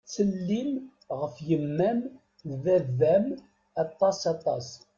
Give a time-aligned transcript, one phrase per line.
[0.05, 0.71] Ttsellim
[1.19, 1.99] ɣef yemma-m
[2.49, 3.27] d baba-m
[3.83, 4.67] aṭas aṭas.